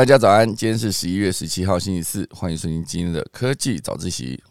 [0.00, 4.42] 大家早安，今天是十一月十七号，星期四，欢迎收听今天的科技早自习。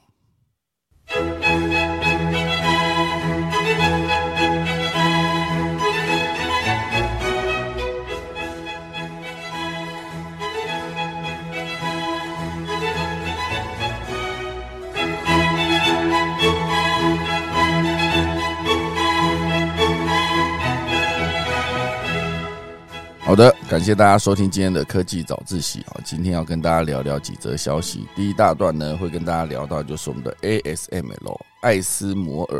[23.29, 26.01] 好的，感谢大家收听今天的科技早自习啊。
[26.03, 28.07] 今天要跟大家聊聊几则消息。
[28.15, 32.59] 第一大段呢，会跟大家聊到就是我们的 ASML 艾斯摩尔。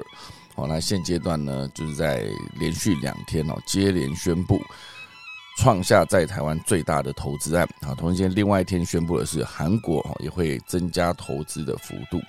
[0.54, 2.24] 好，那现阶段呢，就是在
[2.60, 4.62] 连续两天哦，接连宣布
[5.58, 7.96] 创下在台湾最大的投资案啊。
[7.96, 12.22] 同时间，另外一天宣布的是韩国哦也会增加投资的幅度。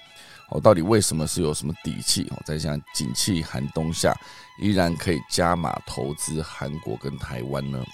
[0.49, 4.17] 哦，到底为什么是有什么底气哦，在像景气寒冬下，
[4.63, 7.85] 依然可以加码投资韩国跟台湾呢？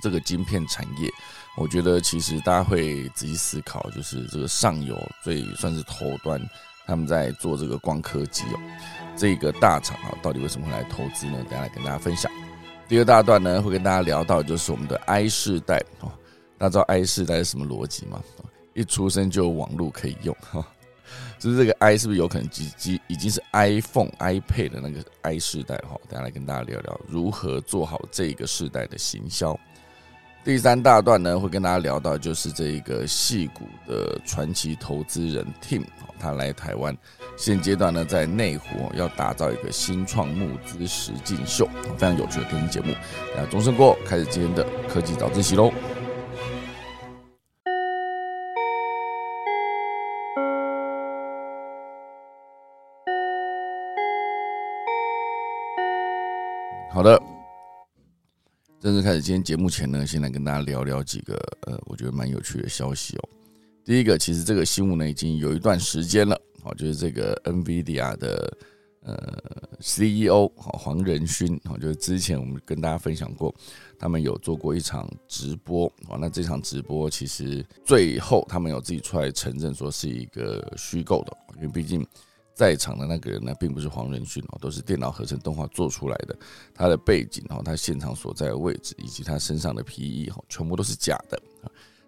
[0.00, 1.10] 这个晶片产业，
[1.56, 6.40] 我觉得其实大家会仔细思考，就是这个上游最算是头端，
[6.86, 8.60] 他们在做这个光刻机哦，
[9.16, 11.38] 这个大厂啊，到底为什么会来投资呢？
[11.48, 12.30] 等下来跟大家分享。
[12.86, 16.12] 第二大段呢，会跟大家聊到就是我们的 I 世代哦，
[16.58, 18.22] 大家知道 I 世代是什么逻辑吗？
[18.74, 20.66] 一出生就有网络可以用哈，
[21.38, 25.96] 就是这个 I 是不是有可能机机已经是 iPhone、iPad 的那个 I 世代哈？
[26.08, 29.58] 等下来跟大家聊聊如何做好这个世代的行销。
[30.44, 35.82] 第三大段呢，会跟大家聊到，就是这一个戏股的传奇投资人 Tim，
[36.20, 36.94] 他来台湾，
[37.34, 42.94] 现阶段呢在内湖要打造一个新创募资实境秀，非常有趣的电视节目。
[43.34, 45.72] 那钟声过，开始今天的科技早自习喽。
[56.90, 57.33] 好的。
[58.80, 63.28] 正式开始今天节目前呢，先来跟大家聊聊几个呃，我觉得蛮有趣的消息哦。
[63.82, 68.58] 第一个，其实这个新闻呢已经有一段时间了，哦，就是这个 NVIDIA 的
[69.00, 69.42] 呃
[69.78, 73.54] CEO 好黄仁勋，好，就是之前我们跟大家分享过，
[73.98, 82.06] 他们有做过一场直播，哦，那这场直播其实最后他们有自己出来承认说是一个虚构的，因为毕竟。
[82.54, 86.36] 在场的那个人呢，并不是黄仁勋哦，都是电脑合成动画做出来的。
[86.72, 91.42] 他的背景哦，他现场所在的位置以及他身上的皮衣哈，全部都是假的。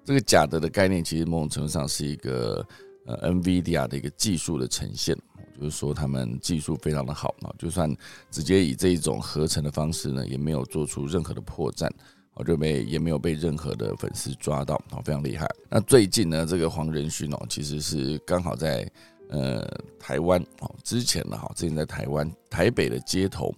[0.05, 2.65] 这个假的的概念，其实某种程度上是一个
[3.07, 5.17] 呃 NVIDIA 的一个技术的呈现，
[5.59, 7.93] 就是说他们技术非常的好啊，就算
[8.31, 11.91] 直接以这一种合成的方式呢，也没有做出任何的破绽，
[12.35, 15.49] 哦，就被也没有被任何的粉丝抓到，哦，非常厉害。
[15.69, 18.89] 那最近呢，这个黄仁勋哦，其实是刚好在。
[19.29, 19.67] 呃，
[19.99, 23.53] 台湾哦，之前呢哈，之前在台湾台北的街头，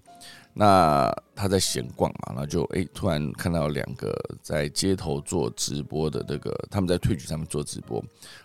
[0.55, 8.03] 那他在闲逛嘛，然后就哎，突然看到两个在街头做直播的这个，他们在退 e 上面做直播，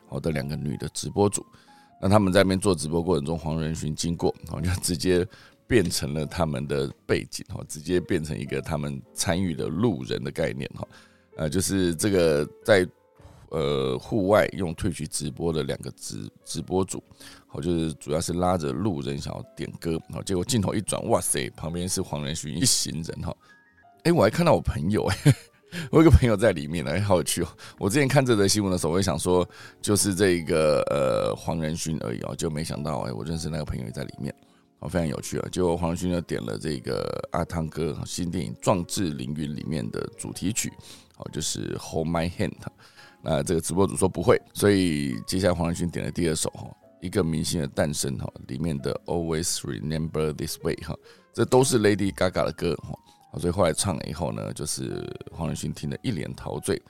[0.07, 1.45] 好的两个女的直播主，
[2.01, 5.25] 那他们在那边做直播过程中，黄仁勋经过，然后就直接
[5.65, 10.87] 变成了他们的背景哈，直接变成一个他们参与的路人的概念哈，
[11.37, 12.85] 呃，就是这个在。
[13.53, 17.01] 呃，户外用退去直播的两个直直播主，
[17.45, 23.31] 好，就是主要是拉着路人想要点歌，好，结果镜头一转，哇塞，旁边是黄仁勋一行人哈，
[24.03, 25.17] 哎，我还看到我朋友哎，
[25.91, 27.47] 我有个朋友在里面，哎，好有趣哦。
[27.77, 29.47] 我之前看这则新闻的时候，我也想说，
[29.79, 34.33] 就是这个呃黄仁勋而已哦，就没想到哎，我认识那个朋友也在里面，
[34.83, 35.47] 哦，非常有趣啊。
[35.49, 40.71] 结果黄仁勋就点了这个阿汤哥新电影《壮志凌云》里面的主题曲，
[41.15, 42.53] 好，就是 Hold My Hand。
[43.21, 46.67] 那这个直播主说不会，所以接下来黄仁勋点了第二首哈，
[46.99, 50.93] 一个明星的诞生哈，里面的 Always Remember This Way 哈，
[51.31, 56.81] 这都是 Lady Gaga 的歌哈，所以后来唱了以后呢，就是黄仁勋听得一脸陶醉。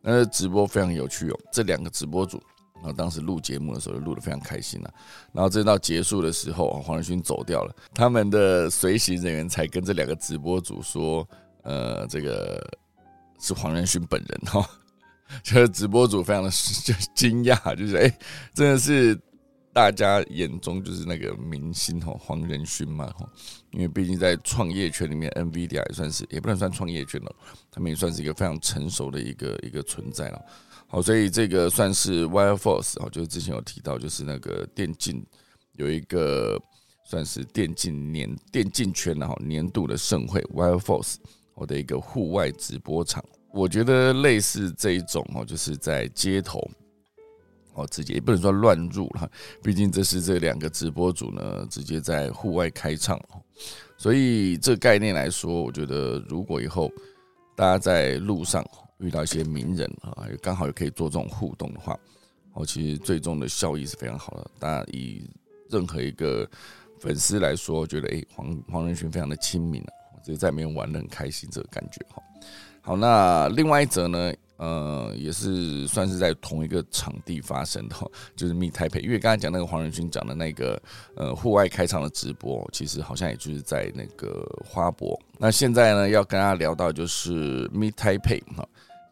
[0.00, 2.42] 那直播非常有趣哦，这两个直播主，
[2.84, 4.92] 然后当时录节目的时候录得非常开心啊，
[5.32, 11.26] 然后直到结束的时候，黄仁勋走掉了，他们的随行人员才跟这两个直播主说，
[11.62, 12.62] 呃，这个
[13.40, 14.68] 是黄仁勋本人哈。
[15.42, 16.50] 就是直播组非常的
[16.84, 18.18] 就惊讶，就是哎，
[18.52, 19.18] 真的是
[19.72, 23.26] 大家眼中就是那个明星哦，黄仁勋嘛哈，
[23.72, 27.34] 因为毕竟在创业圈里面，NVIDIA 也算是也不能算创业圈了，
[27.72, 30.44] 他们也算是一个非常成熟的一个一个存在了。
[30.94, 35.26] 哦，所以这个算是 Wire Force 哦，就是之前有提到，就是那个电竞
[35.72, 36.56] 有一个
[37.04, 41.16] 算是电竞年电竞圈的哈年度的盛会 Wire Force
[41.54, 43.24] 我的一个户外直播场。
[43.52, 46.60] 我觉得类似这一种哦，就是在街头
[47.74, 49.28] 哦，直接也不能说乱入了，
[49.64, 53.42] 毕竟这是这两个直播主呢，直接在户外开唱哦，
[53.96, 56.88] 所以这概念来说，我觉得如果以后
[57.56, 58.64] 大家在路上
[58.98, 61.98] 遇到一些名人啊，也刚好也可以做这种互动的话，
[62.52, 64.50] 哦，其实最终的效益是非常好的。
[64.58, 65.28] 当然，以
[65.68, 66.48] 任何一个
[67.00, 72.22] 粉丝来说，觉得哎，黄黄仁勋非常的亲民啊，就是在里面玩的很开心，这个感觉哈。
[72.80, 74.32] 好，那另外一则呢？
[74.56, 77.96] 呃，也是算是在同一个场地发生的，
[78.36, 79.00] 就是密台北。
[79.00, 80.80] 因为刚才讲那个黄仁勋讲的那个
[81.16, 85.20] 呃户外开场的直播，其实好像也就是在那个花博。
[85.38, 88.64] 那现在呢，要跟大家聊到就是密台北哈。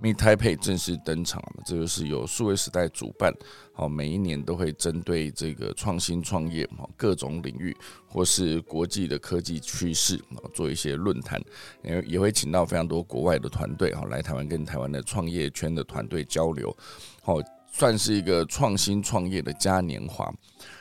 [0.02, 3.32] M e t a i p e i 正式登场，这就是由数位时代主办，
[3.72, 7.76] 好，每一年都会针对这个创新创业，哈，各种领域
[8.08, 10.20] 或是国际的科技趋势，
[10.52, 11.40] 做一些论坛，
[11.84, 16.76] 也也会请到非常多国外的团队，哈，来台湾跟台湾的创业圈的团队交流，
[17.22, 17.36] 好，
[17.70, 20.28] 算是一个创新创业的嘉年华。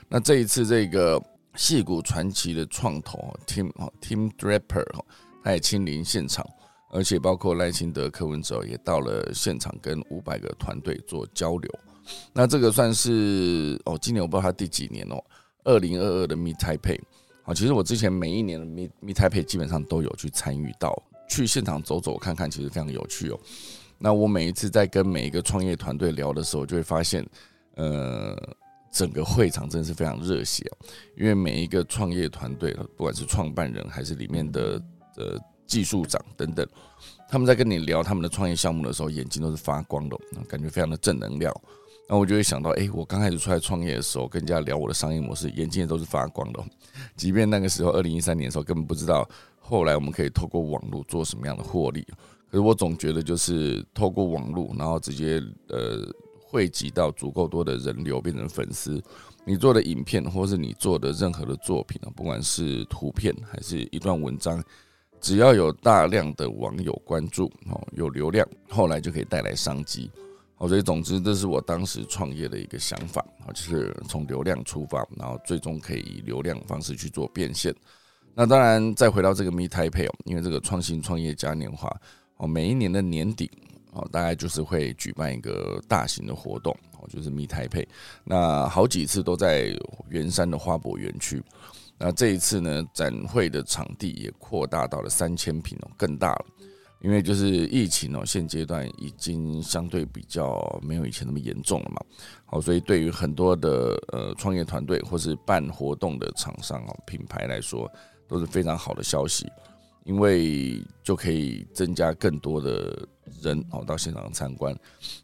[0.09, 1.23] 那这一次这个
[1.55, 3.71] 戏骨传奇的创投 Tim
[4.01, 5.05] Tim Draper，哈
[5.43, 6.43] 他也亲临现场。
[6.91, 11.71] 而且包括赖清德、柯文哲也到了现场，跟五百个团队做交流。
[12.33, 15.15] 那这个算是哦，今年我不知道他第几年哦，
[15.63, 16.99] 二零二二的 Meet Taipei。
[17.43, 23.39] 好，其实我之前每一年的 Meet Meet Taipei 基本上都有去参与到，去现场走走看看，其实非常有趣哦。
[23.97, 27.25] 那我每一次在跟每一个创业团队聊的时候，就会发现，
[27.75, 28.35] 呃，
[28.91, 30.77] 整个会场真的是非常热血哦，
[31.15, 34.81] 因为每一个创业团队，不管是创办人还是里面的
[35.15, 35.39] 呃。
[35.71, 36.67] 技术长等等，
[37.29, 40.17] 他们在跟你聊他们的创业项目的时候，眼睛都是发光的，
[40.49, 41.49] 感觉非常的正能量。
[42.09, 46.61] 那我就会想到，哎，我刚开始出来创业的时候，跟人家聊我的商业模式，眼睛也都是发光的。
[47.15, 49.25] 即便那个时候，二零一三年的时候，根本不知道
[49.61, 52.05] 后来我们可以透过网络做什么样的获利。
[52.49, 56.05] 可是我总觉得，就是透过网络，然后直接呃
[56.41, 59.01] 汇集到足够多的人流，变成粉丝。
[59.45, 64.61] 你做的影片，或是你做的任何的作品啊，不管是图片还是一段文章。
[65.21, 70.09] 只要有大量的网友关注，哦，有流量，后来就可以带来商机，
[70.57, 77.73] 哦，所以总之这是我当时创业的一个想法，啊，就是从流量出发，然后最终可以以流量方式去做变现。
[78.33, 81.95] 那当然，再回到这个 Meet Taipei，因为这个创新创业嘉年华，
[82.37, 83.51] 哦，每一年的年底，
[83.91, 87.85] 哦，大概就是会举办一个大型的活动，哦，就是 Meet Taipei，
[88.23, 89.77] 那好几次都在
[90.09, 91.43] 圆山的花博园区。
[92.03, 96.45] 那这一次呢，展会的场地也扩大到了三千平哦，更大了。
[96.99, 102.01] 因为就是疫情哦，现阶段已经相对比较没有以前那么严重了嘛。
[102.45, 107.91] 好，所以对于很多的呃创业团队或是办活动的厂商哦品牌来说，
[108.27, 109.47] 都是非常好的消息，
[110.03, 113.07] 因为就可以增加更多的
[113.41, 114.75] 人哦到现场参观。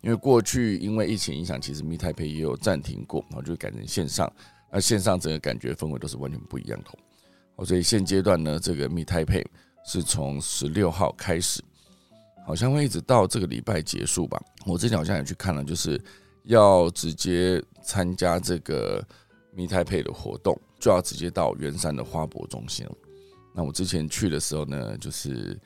[0.01, 4.31] 因为过去因为疫情影响，其实密太培也有暂停过，然后就改成线上。
[4.69, 6.90] 那线上整个感觉氛围都是完全不一样的，
[7.56, 9.42] 哦，所以现阶段呢，这个密泰配
[9.86, 11.64] 是从十六号开始，
[12.46, 14.38] 好像会一直到这个礼拜结束吧。
[14.66, 16.00] 我之前好像也去看了，就是
[16.44, 19.02] 要直接参加这个
[19.54, 22.86] 密泰配的活动，就要直接到圆山的花博中心。
[23.56, 25.58] 那我之前去的时候呢，就是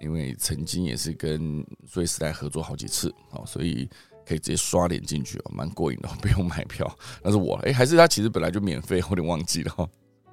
[0.00, 3.88] 因为曾经也是跟瑞时代合作好几次，哦，所以。
[4.28, 6.86] 可以直接刷脸进去哦，蛮过瘾的， 不用买票。
[7.22, 9.88] 那是我，哎，还是他其实本来就免费，我有点忘记了。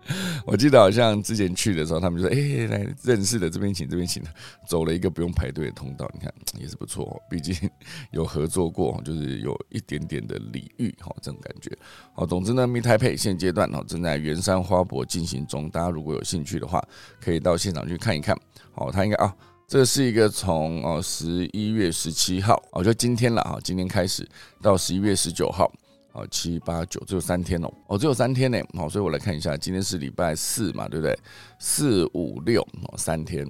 [0.45, 4.21] 我记得好像之前去的时候，他们就说：“哎，来认识的这边请，这边请。”
[4.69, 7.19] 走了一个不用排队的通道，你看也是不错。
[7.27, 7.56] 毕竟
[8.13, 11.75] 有合作过，就是有一点点的礼遇哈，这种感觉。
[12.14, 16.80] 好，总之呢，密台配现阶段哈正在圆山花博进行中，大家如果有兴趣的话，
[17.19, 18.37] 可以到现场去看一看。
[18.73, 19.35] 好，他应该啊。
[19.68, 24.28] 这是一个从哦十一月十七号哦，就今天了哈，今天开始
[24.62, 25.72] 到十一月十九号，
[26.14, 31.18] 哦七八九只有三天哦，哦只有三天呢，好，所以我来看一下，今天是礼拜四嘛，对不对？
[31.57, 33.44] 四五六哦三天，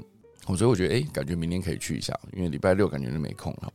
[0.48, 3.74] 哦，所以我觉得哎，感觉明天可以去一下，因为礼拜六感觉就没空了。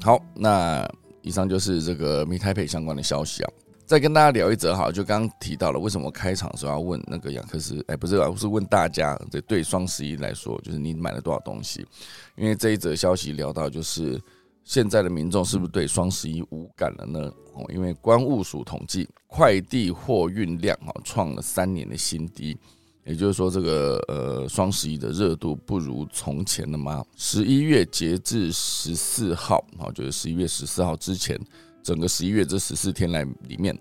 [0.00, 3.50] 好，那以上就是这个米台北相关的消息啊。
[3.86, 11.86] 再跟大家聊一则哈，就刚刚提到了为什么开场时候要问那个雅克斯，哎，不是，我是问大家，这对双十一来说，就是你买了多少东西？
[12.34, 14.18] 因为这一则消息聊到，就是
[14.64, 17.30] 现在的民众是不是对双十一无感了呢？
[17.52, 22.56] 哦，因为关务署统计，快递货运量哈创了三年的新低，
[23.04, 27.04] 也就是说，这个呃双十一的热度不如从前了吗？
[27.16, 31.38] 十一月截至十四号，好，就是十一月十四号之前。
[31.84, 33.78] 整个十一月这十四天来里面，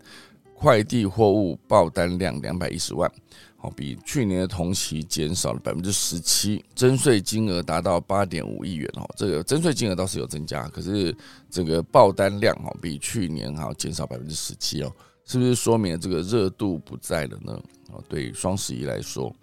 [0.53, 3.09] 快递货物报单量两百一十万，
[3.55, 9.09] 好，比去年的同期减少了百分之十七，征税金额达到八点五亿元哦。
[9.15, 11.15] 这个征税金额倒是有增加，可是
[11.49, 14.93] 这个报单量哈比去年哈减少百分之十七哦，
[15.25, 17.57] 是不是说明这个热度不在了呢？
[17.91, 19.33] 哦，对双十一来说，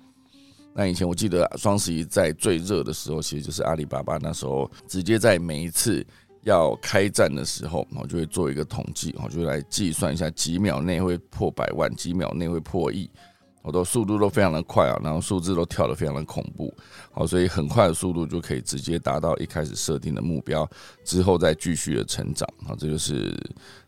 [0.75, 6.07] 那以前我记得双十一在最热的时候，其实就是阿里巴巴那时候直接在每一次
[6.43, 13.11] 要开战的时候，我就会做一个统计，我就来计算一下几秒内会破百万，几秒内会破亿，
[13.63, 16.75] 好多速度都非常的快啊，然后数字都跳得非常的恐怖，
[17.13, 20.69] 好，所以很快的速度就可以直接达到一开始设定的目标，
[21.05, 23.37] 之后再继续的成长，好，这就是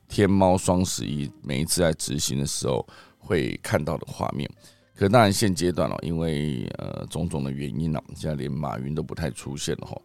[0.09, 2.87] 天猫双十一每一次在执行的时候
[3.19, 4.49] 会看到的画面。
[4.95, 9.99] 可当然，现阶段哦，因为呃种种的原因啊，现在连马云都不太出现了哈。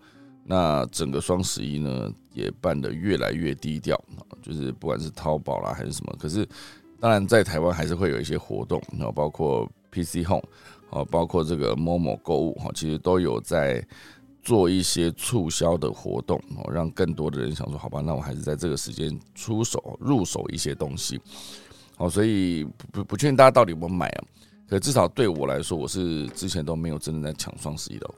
[0.50, 6.48] 那整个双十一呢，也办得越来越低调啊，就是不管是淘宝啦还是什么，可是
[7.02, 10.44] 当然在台湾还是会有一些活动，然后包括 PC Home
[10.90, 13.86] 哦，包括这个某某购物哈，其实都有在
[14.42, 21.20] 做一些促销的活动哦，让更多的人想说，好吧，那我还是在这个时间出手入手一些东西。
[21.98, 24.24] 好，所以不不确定大家到底有没有买啊？
[24.70, 28.10] 可至少对我来说，我是之前都没有真的在抢双十一的，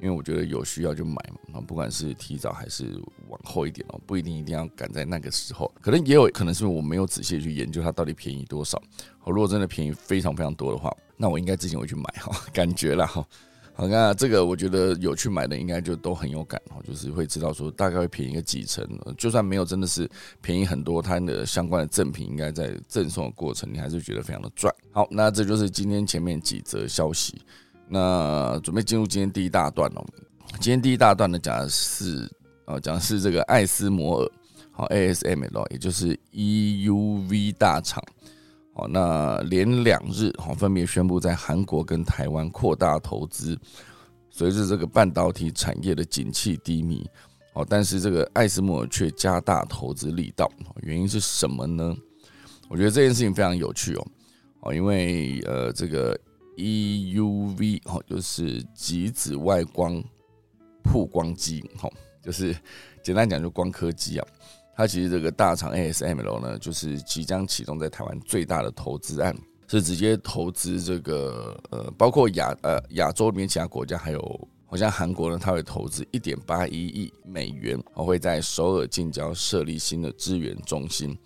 [0.00, 8.80] 因为我觉得有需要就买嘛，那不管是提早还是往后一点哦，不一定一定要赶在那个时候，可能也有可能是我没有仔细去研究它到底便宜多少。
[9.18, 13.26] 好如果真的便宜非常非常多的话，那我应该之前会去买哈， 感觉了哈。
[13.74, 18.84] 好，那这个我觉得有去买的应该就都很有感哦，就是会知道说大概会便宜个几成，
[19.16, 24.74] 就算没有真的是便宜很多，它的相关的赠品应该在赠送的过程，你还是觉得非常的赚。
[24.90, 27.40] 好，那这就是今天前面几则消息，
[27.88, 30.04] 那准备进入今天第一大段哦。
[30.60, 32.30] 今天第一大段呢讲的是
[32.66, 34.30] 呃讲的是这个艾斯摩尔，
[34.70, 38.02] 好 ASML，也就是 EUV 大厂。
[38.74, 43.58] 好，那连两日，好，分别宣布在韩国跟台湾扩大投资。
[44.30, 47.04] 随着这个半导体产业的景气低迷，
[47.52, 50.48] 好，但是这个艾斯摩尔却加大投资力道，
[50.82, 51.92] 原因是什么呢？
[52.68, 54.06] 我觉得这件事情非常有趣哦，
[54.60, 56.16] 哦，因为呃，这个
[56.58, 60.02] EUV 哦，就是极紫外光
[60.82, 61.88] 曝光机，哈，
[62.22, 62.54] 就是
[63.02, 64.26] 简单讲就光刻机啊。
[64.76, 69.36] 它其实这个大厂 ASML 呢，就是即将启动在台湾最大的投资案，
[69.68, 81.16] 是直接投资这个呃，包括亚呃亚洲里面其他国家，还有好像韩国呢，它会投资一点八一亿美元，会在首尔近郊设立新的资源中心。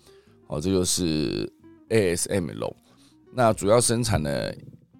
[0.47, 1.51] 哦，这就是
[1.89, 2.73] ASML。
[3.35, 4.55] 那主要生产的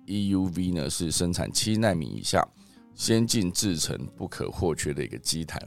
[0.08, 2.48] EUV 呢，是生产七纳米以下
[2.96, 5.62] 先进制程不可或缺的一个基台。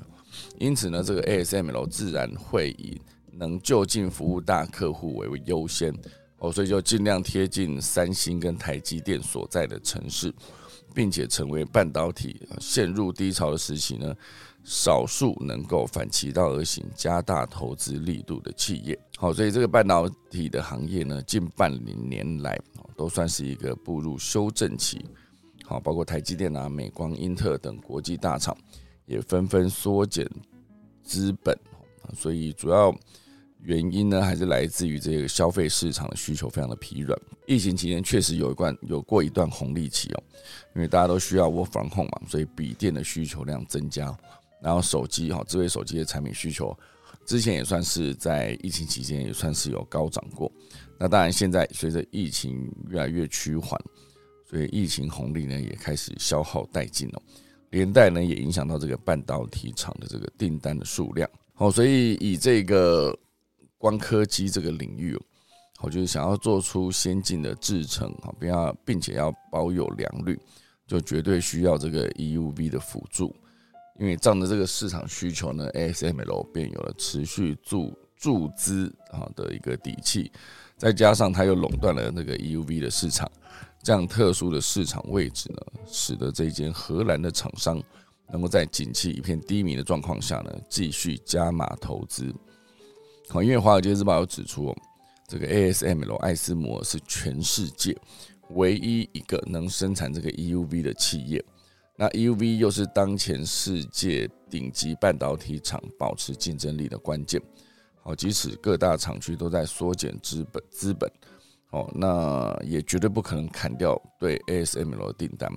[0.59, 3.01] 因此呢，这个 ASML 自然会以
[3.33, 5.95] 能就近服务大客户为优先
[6.39, 10.33] 哦，所以就尽量贴近三星跟台积电所在的城市，
[10.95, 14.15] 并且成为半导体陷入低潮的时期呢，
[14.67, 18.99] 少数能够反其道而行，加大投资力度的企业。
[19.17, 22.59] 好，所以这个半导体的行业呢，近半年来
[22.97, 25.07] 都算是一个步入修正期。
[25.65, 28.57] 好，包括台积电啊、美光、英特等国际大厂。
[29.07, 30.29] 也纷纷缩减
[31.01, 31.57] 资本，
[32.13, 32.93] 所以主要
[33.61, 37.17] 原因呢，还是来自于这个消费市场的需求非常的疲软。
[37.47, 40.23] 疫情期间确实有一段有过一段红利期哦，
[40.75, 44.07] 因为大家都需要 work from home 嘛，所以笔电的需求量增加，
[44.63, 46.77] 然后手机哈，智慧手机的产品需求
[47.25, 50.51] 之前也算是在疫情期间也算是有高涨过。
[50.99, 53.79] 那当然现在随着疫情越来越趋缓，
[54.49, 57.23] 所以疫情红利呢也开始消耗殆尽了。
[57.71, 61.29] 连带呢，也影响到这个半导体厂的这个订单的数量。
[61.53, 63.17] 好，所以以这个
[63.77, 65.19] 光刻机这个领域，
[65.81, 70.39] 我就是想要做出先进的制程，啊，并要并且要保有良率，
[70.87, 73.35] 就绝对需要这个 EUV 的辅助。
[73.99, 80.31] 因为仗着这个市场需求呢，ASML 便有了持续注注资啊的一个底气，
[80.77, 83.31] 再加上它又垄断了那个 EUV 的市场。
[83.83, 87.81] 这样特殊的市场位置呢，使得这间荷兰的厂商
[88.33, 92.35] 能够在景气一片低迷的状况下呢，继续加码投资。
[93.29, 94.75] 好，因为《华尔街日报》有指出，
[95.29, 97.97] 这个 ASML 艾斯摩是全世界
[98.51, 101.45] 唯一一个能生产这个 EUV 的企业。
[101.97, 107.41] 那 EUV 又是当前世界顶级半导体厂保持竞争力的关键。
[108.03, 111.11] 好，即使各大厂区都在缩减资本资本。
[111.71, 115.51] 哦，那也绝对不可能砍掉对 ASML 的订单，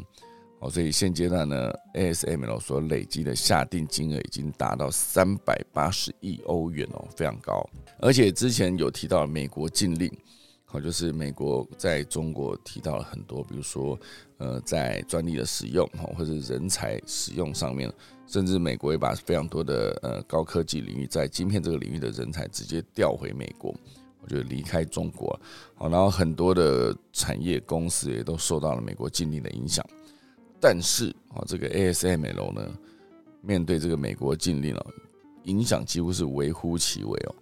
[0.59, 7.63] 哦，所以现阶段呢，ASML 所累积的下定金额已经达到三百八十亿欧元哦，非常高。
[7.99, 10.11] 而且之前有提到美国禁令，
[10.71, 13.99] 好，就是美国在中国提到了很多，比如说
[14.37, 17.91] 呃，在专利的使用，哈，或者人才使用上面，
[18.27, 23.73] 甚至美国也把非常多的呃高科技领域，在晶片这个领域的人才直接调回美国。
[24.21, 25.39] 我就离开中国，
[25.73, 29.83] 好，然后很多的产业公司也都受到了美国禁令的影响。
[30.59, 32.69] 但是啊，这个 ASML 呢，
[33.41, 34.85] 面对这个美国禁令哦，
[35.43, 37.35] 影响几乎是微乎其微哦。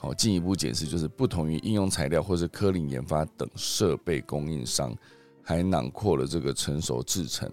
[0.00, 4.94] 好，进一步解释就是，不同于应用材料或是科林研发等设备供应商，
[5.42, 7.50] 还囊括了这个成熟制程。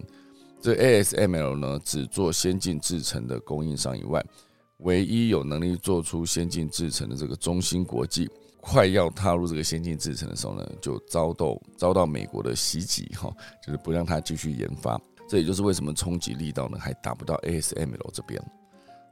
[0.60, 4.24] 这 ASML 呢，只做先进制程的供应商以外，
[4.78, 8.28] 唯一有能力做出先进制程的这个中芯国际，
[8.60, 13.28] 快要踏入这个先进制程的时候呢，就遭到遭到美国的袭击哈，
[13.64, 15.00] 就是不让他继续研发。
[15.28, 18.40] 这也就是为什么冲击力道呢，还达不到 ASML 这边。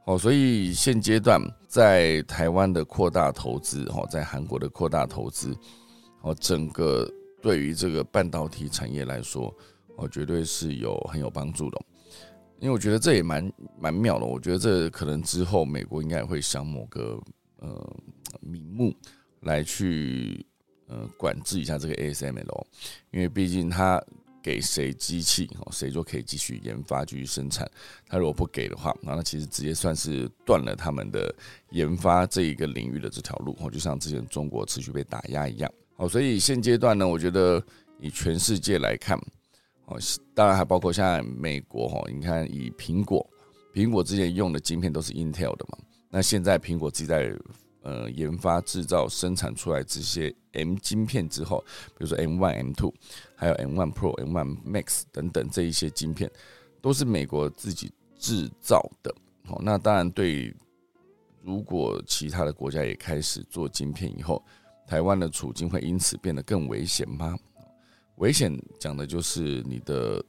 [0.06, 5.56] 哦，所以现阶段在台湾的扩大投资，哦，在韩国的扩大投资，
[6.20, 9.54] 哦，整个对于这个半导体产业来说，
[9.96, 11.80] 哦，绝对是有很有帮助的。
[12.60, 14.26] 因为我觉得这也蛮蛮妙的。
[14.26, 17.18] 我觉得这可能之后美国应该会想某个
[17.60, 17.96] 呃
[18.40, 18.94] 名目
[19.40, 20.44] 来去
[20.86, 22.64] 呃管制一下这个 ASML，
[23.10, 24.02] 因为毕竟它。
[24.44, 27.66] 给谁机器哦，谁就可以继续研发、继续生产。
[28.06, 31.34] 他如果不给的话，那其实直接算是断了他们的
[31.70, 35.72] 研发这一个领域的这条路哦，就像之前中国持续被打压一样。
[35.96, 37.64] 哦，所以现阶段呢，我觉得
[37.98, 39.18] 以全世界来看，
[39.86, 39.98] 哦，
[40.34, 43.26] 当然还包括现在美国哈，你看以苹果，
[43.72, 45.78] 苹果之前用的晶片都是 Intel 的嘛，
[46.10, 47.34] 那现在苹果自己在。
[47.84, 52.94] 呃，研发、制造、生产出来这些 M 晶片之后，比如说 M One、M Two，
[53.36, 56.30] 还有 M One Pro、M One Max 等等这一些晶片，
[56.80, 59.14] 都是美国自己制造的。
[59.44, 60.56] 好，那当然对，
[61.42, 64.42] 如果其他的国家也开始做晶片以后，
[64.86, 67.36] 台湾的处境会因此变得更危险吗？
[68.16, 70.24] 危险讲的就是你的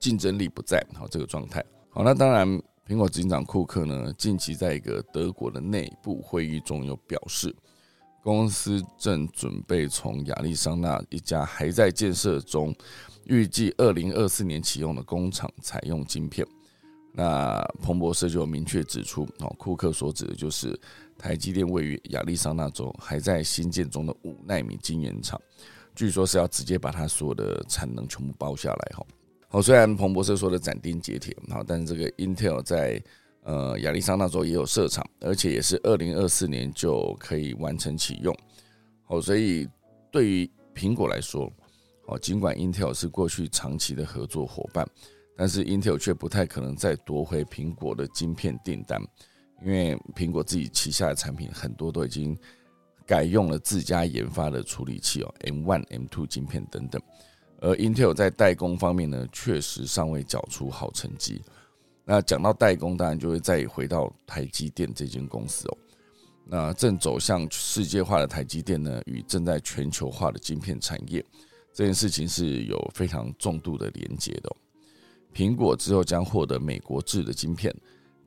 [0.00, 1.64] 竞争力不在，好这个状态。
[1.90, 2.60] 好，那当然。
[2.86, 7.52] 苹果执行长库克呢，近期在一个德国的内部会议中有表示，
[8.22, 12.72] 公司正准备从亚利桑那一家还在建设中、
[13.24, 16.46] 预计二零二四年启用的工厂采用晶片。
[17.12, 20.78] 那彭博社就明确指出，哦，库克所指的就是
[21.18, 25.40] 台积电位于亚利桑那州还在新建中的五纳米晶圆厂，
[25.92, 29.04] 据说是要直接把它所有的产能全部包下来，哈。
[29.48, 33.02] 好，虽然彭博社说的斩钉截铁，好，但是这个 Intel 在
[33.42, 38.36] 呃亚利桑那州也有设厂，而且也是二零二四年就可以完成启用。
[39.04, 39.68] 好，所以
[40.10, 41.50] 对于苹果来说，
[42.06, 44.84] 哦，尽管 Intel 是过去长期的合作伙伴，
[45.36, 49.00] 但是 Intel 却不太可能再夺回苹果的晶片订单，
[49.64, 52.36] 因为苹果自己旗下的产品很多都已经
[53.06, 57.00] 改用了自家研发的处理器哦，M One、M Two 晶片等等。
[57.60, 61.40] 而 Intel 在代工方面呢，确实尚未缴出好成绩。
[62.04, 65.78] 那讲到代工，当然就会再回到台积电这间公司哦。
[66.44, 71.24] 那正走向世界化的台积电呢，与正在全球化的晶片产业
[71.72, 74.56] 这件事情是有非常重度的连接的。
[75.34, 77.74] 苹果之后将获得美国制的晶片，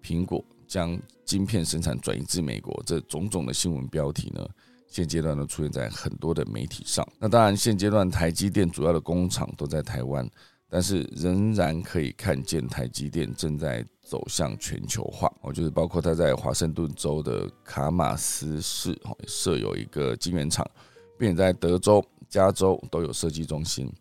[0.03, 4.45] 苹果将晶片生产转移至美国，这种种的新闻标题呢？
[4.89, 7.07] 现阶段都出现在很多的媒体上。
[7.19, 10.27] 那当然，现阶段台积电主要的工厂都在台湾，
[10.67, 15.31] 但是仍然可以看见台积电正在走向全球化。
[15.41, 20.67] 哦，就是包括它在华盛顿州的卡马斯市设有一个晶圆厂，
[21.17, 23.91] 并且在德州、加州都有设计中心。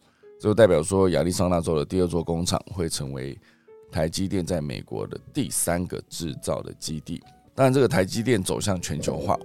[0.41, 3.39] 这就代表说，亚利桑那州的第二座工厂会成为
[3.93, 7.23] 台积电在美国的第三个制造的基地。
[7.55, 9.39] 当然，这个台积电走向全球化。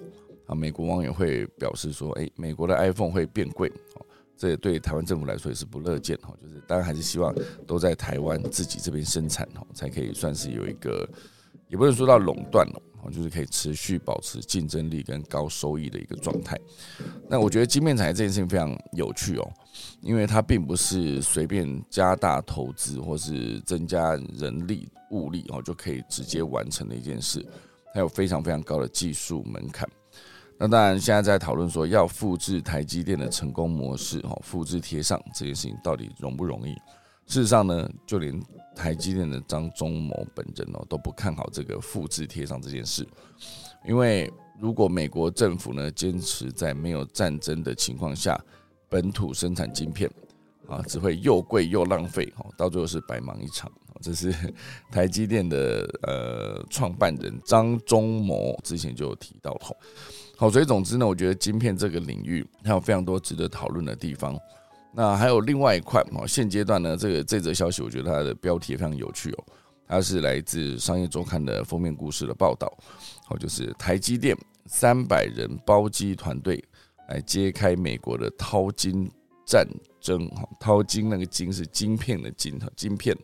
[0.46, 7.34] 啊，美国网友会表示说：“哎，美国的 iPhone 会变贵，哦，这也对台湾政府来说也是不乐见，哈，就是当然还是希望
[7.66, 11.08] 都在台湾自己这边生产，哦，才可以算是有一个，
[11.70, 16.60] 也不能说到垄断了，哦，就是可以持续保持竞争力跟高收益的一个状态。
[17.30, 19.50] 那我觉得晶片产业这件事情非常有趣哦，
[20.02, 27.46] 因为它并不是随便加大投资或是增加人力物力哦就可以直接完成的一件事，
[27.94, 29.90] 它有非常非常高的技术门槛。”
[30.58, 36.74] 那当然，现在在讨论说要复制台积电的成功模式，哈，复制贴上这件事情到底容不容易？
[37.26, 38.42] 事实上呢，就连
[38.76, 43.08] 台积电的张忠谋本人哦都不看好这个复制贴上这件事，
[43.86, 48.40] 因为如果美国政府呢坚持在没有战争的情况下
[48.90, 50.10] 本土生产晶片，
[50.68, 53.72] 啊，只会又贵又浪费，哦，到最后是白忙一场。
[54.02, 54.34] 这是
[54.92, 59.78] 台积电的呃创办人张忠谋之前就有提到的。
[60.44, 64.38] 好，所以总之呢，我觉得晶片这个领域还有非常多值得讨论的地方。
[64.94, 69.46] 那还有另外一块哦，现阶段呢，这个这则消息我觉得它的标题也非常有趣哦，
[69.88, 72.70] 它是来自商业周刊的封面故事的报道。
[73.26, 76.62] 好，就是台积电三百人包机团队
[77.08, 79.10] 来揭开美国的淘金
[79.46, 79.66] 战
[80.02, 83.18] 争哈，淘金那个金是晶片的金哈，晶片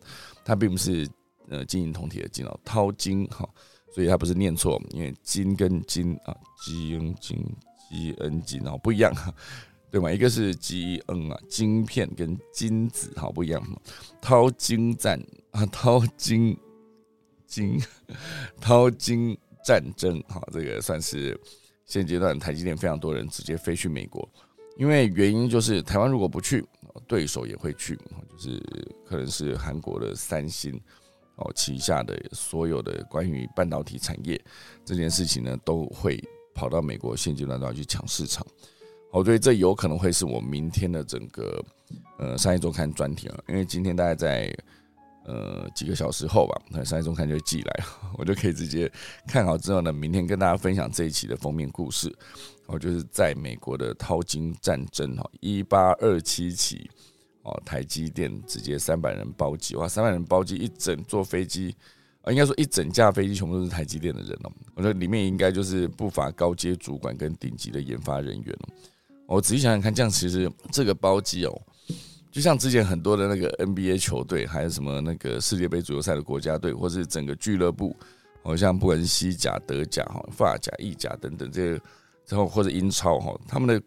[0.46, 1.06] 它并不是
[1.50, 3.46] 呃金银铜铁的金哦，淘金哈，
[3.94, 7.38] 所以它不是念错，因为金跟金啊，G N 金
[7.90, 9.14] G N 金哦不一样，
[9.92, 10.12] 对吗？
[10.12, 13.62] 一个是 G N 啊，晶片跟金子好不一样，
[14.22, 15.20] 淘金战
[15.52, 16.56] 啊，淘金
[17.48, 17.82] 金
[18.62, 21.40] 淘金战争哈，这个算是
[21.86, 24.28] 现阶段台积电非常多人直接飞去美国。
[24.78, 26.64] 因为原因就是台湾如果不去，
[27.06, 27.98] 对手也会去，
[28.32, 28.64] 就是
[29.06, 30.80] 可能是韩国的三星
[31.40, 34.40] 哦旗下的所有的关于半导体产业
[34.86, 36.24] 这件事情呢，都会
[36.54, 38.46] 跑到美国现阶段都要去抢市场。
[39.12, 41.64] 哦，所以这有可能会是我明天的整个
[42.18, 44.56] 呃商业周刊专题啊，因为今天大概在。
[45.26, 47.84] 呃，几个小时后吧，那商业周刊就寄来，
[48.18, 48.92] 我就可以直接
[49.28, 52.12] 看好之后呢，明天跟大家分享这一期的封面故事。
[52.66, 56.90] 哦，就是在美国的淘金战争哈，一八二七起
[57.50, 61.76] 哦，台积电直接三百人包机哇，三百人包机一整坐飞机
[62.22, 68.56] 啊，应该说一整架飞机全部都是台积电的人哦，我觉得里面应该就是不乏高阶主管跟顶级的研发人员
[69.28, 69.36] 哦。
[69.36, 71.62] 我仔细想想看，这样其实这个包机哦。
[72.32, 77.96] 就像之前很多的那个 NBA 球队，还有什么那个世界杯足球赛的国家队，或是整个俱乐部，
[78.44, 81.82] 好像不管是西甲、德甲、哈、法甲、意甲等等这些，
[82.28, 83.82] 然后或者英超哈，他们的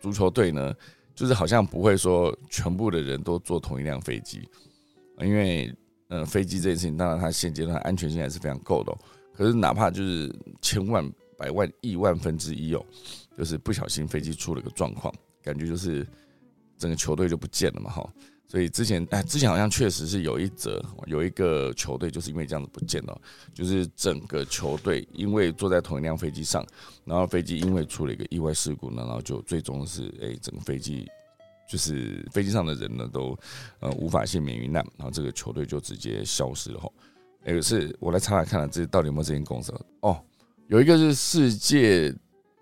[0.00, 0.72] 足球队呢，
[1.18, 4.48] 就是好像不会说全部的人都坐同一辆飞机，
[5.20, 5.74] 因为
[6.08, 8.96] 嗯，飞机这件事情，当然它现阶段安全性还是非常够的，
[9.34, 11.04] 可是哪怕就是千万、
[11.36, 12.84] 百万、亿万分之一哦，
[13.36, 16.06] 就是不小心飞机出了个状况，感觉就是。
[16.80, 18.08] 整个球队就不见了嘛，哈，
[18.50, 23.20] 所以之前哎，之前好像确实是有一则，有一个球队就是因为这样子不见了，
[23.52, 26.66] 就是整个球队因为坐在同一辆飞机上，
[27.04, 31.06] 然后飞机因为出了一个意外事故呢，然后就最终是哎，整个飞机
[31.70, 33.38] 就是飞机上的人呢都
[33.80, 36.90] 呃无法幸免于难，然后这个球队就直接消失了，哈，
[37.44, 39.78] 哎，是我来查查看，这到底有没有这间公司？
[40.00, 40.18] 哦，
[40.68, 42.10] 有一个是世界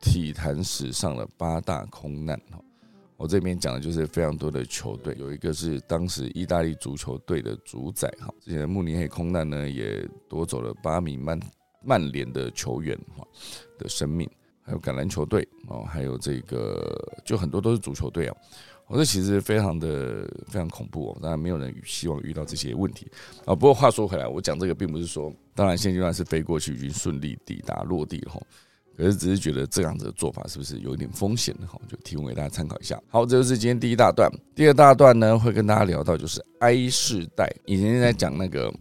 [0.01, 2.59] 体坛史上的八大空难，哈。
[3.17, 11.41] 我这边讲的就是非常多的球队，有一个是当时意大利足球队的主宰哈，之前慕尼黑空难呢也夺走了八名曼
[11.83, 13.27] 曼联的球员哈
[13.79, 14.29] 的生命，
[14.61, 18.37] 还有橄榄球队哦，还有这个就很多都是足球队啊，
[18.87, 23.11] 我这其实非常的非常恐怖哦，当然没有人希望遇到这些问题
[23.47, 23.55] 啊。
[23.55, 28.41] 不过话说回来，我讲这个并不是说，当然现阶段是飞过去已经顺利抵达落地了哈。
[28.97, 31.67] 可是只是觉得这样子的做法是不是有一点风险呢？
[31.67, 33.01] 哈，就提供给大家参考一下。
[33.09, 34.31] 好，这就是今天第一大段。
[34.55, 37.55] 第二大段呢，会跟大家聊到就是 I 世代。
[37.67, 38.73] 以前在讲那个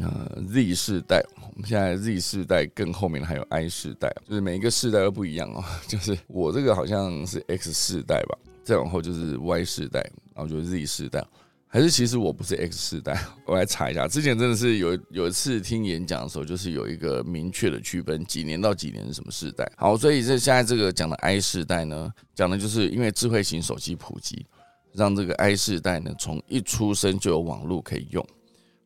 [0.00, 5.62] 呃 Z 世代，我们现在 Z 世代更后面还有 I 世代，就是每一个世代都不一样哦。
[5.86, 10.00] 就是我这个好像是 X 世代吧，再往后就是 Y 世代，
[10.34, 11.22] 然后就是 Z 世代。
[11.70, 14.08] 还是其实我不是 X 世代， 我来查一下。
[14.08, 19.70] 之前真的是有有一次听演讲的时候，就是有一个明确的区分，几年到几年是什么世代。
[19.76, 24.46] 好，所以这现在这个讲的 I 世代呢，讲的就是因为智慧型手机普及，
[24.94, 28.26] 让这个 I 世代呢从一出生就有网络可以用。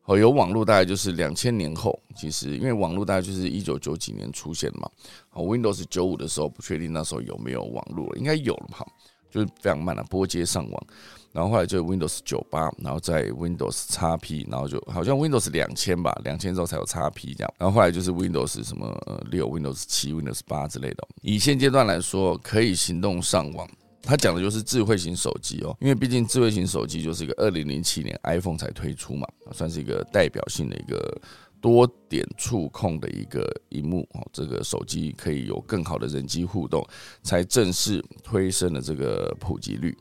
[0.01, 4.89] 好，有网络大概就是两千年后，其实因为网络大概就是一九九几年出现嘛。
[5.29, 8.85] 好，Windows 九五的时候不确定那时候有没有网络，应该有了哈，
[9.33, 10.87] 就是非常慢的拨接上网。
[11.31, 17.51] 然后后来就 Windows 九八，然后在 Windows XP，然后就好像 Windows 两千吧，两千之后才有 XP 这样。
[17.57, 18.95] 然后后来就是 Windows 什么
[19.31, 21.07] 六、Windows 七、Windows 八之类的。
[21.23, 23.67] 以现阶段来说，可以行动上网，
[24.03, 31.19] 它讲的就是智慧型手机哦，因为毕竟智慧型手机就是一个二零零七年 iPhone 才推出嘛，算是一个代表性的一个
[31.63, 36.85] 多点触控的一个荧幕哦，这个手机可以有更好的人机互动，
[37.21, 39.97] 才正式推升了这个普及率。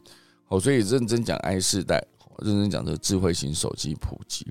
[0.48, 2.05] 哦，所以认真讲 I 世代，
[2.38, 4.44] 认真讲这智慧型手机普及，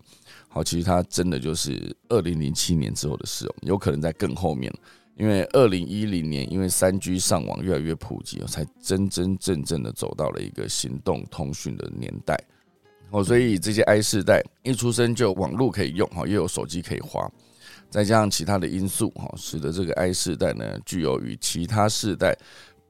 [0.47, 4.73] 好，其实它真的就是二零零七年之后的事哦，有可能在更后面，
[5.17, 12.41] 因为二零一零年，因为三 G 上网越来越普及，才真真正正的走到了一个行动通讯的年代。
[13.11, 17.29] 哦，所以这些 I 世代一出生就网络可以用，哈，又有手机可以花，
[17.89, 22.33] 再加上其他的因素，哈，使得这个 I 世代呢，具有与其他世代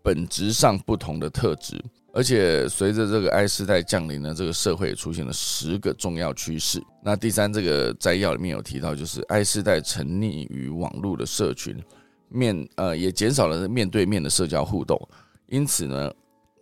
[0.04, 1.84] 本质上不同的特质。
[2.14, 6.84] 而且随着这个 I 世代降临呢，这个社会也出现了十个重要趋势。
[7.02, 11.82] 那第三，这个摘要里面有提到，就是 I 世代沉溺于网络的社群
[12.28, 15.02] 面，呃，也减少了面对面的社交互动，
[15.48, 16.12] 因此呢，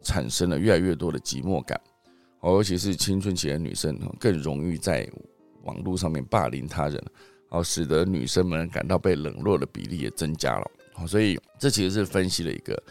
[0.03, 1.81] 产生了越来越多的寂寞感。
[2.43, 5.09] 尤其是青春期的女生更容易在
[5.63, 7.03] 网络上面霸凌他人，
[7.49, 10.71] 哦，使得女生们感到被冷落的比例也增加了。
[10.95, 12.81] 哦所以这其实是分析了一个。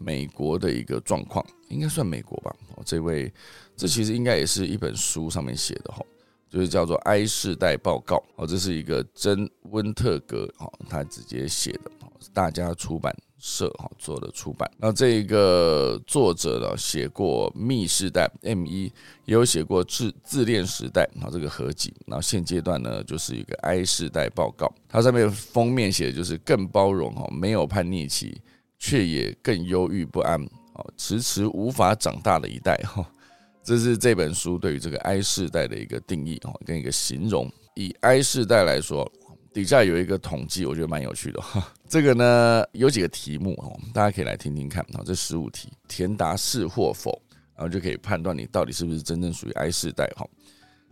[0.00, 2.54] 美国的一个状况，应该算美国吧。
[2.76, 3.32] 哦，这位，
[3.74, 6.00] 这其实应该也是一本书上面写的哈，
[6.48, 13.12] 就是叫做《I 世代报告》哦，这是一个真温特格哦，他直接写的哦，大家出版。
[13.38, 18.92] 社哈做的出版，那这一个作者呢写过《密世代》M 一，
[19.24, 28.40] 也有写过《自自恋时代》啊这个合集，然后现阶段呢就是一个 I 世代报告，它上面封面写的就是更包容哈，没有叛逆期，
[28.78, 30.42] 却也更忧郁不安，
[30.74, 33.08] 哦，迟迟无法长大的一代哈，
[33.62, 37.48] 这是这本书对于这个 I 世代的一个定义哈，跟一个形容。
[37.74, 39.10] 以 I 世代来说。
[39.52, 41.66] 底下有一个统计，我觉得蛮有趣的哈。
[41.88, 45.02] 这个呢有几个题目哦，大家可以来听听看啊。
[45.04, 47.20] 这十五题填答是或否，
[47.56, 50.26] 然后就可以判断你到底是不是真正属于 I 世代哈。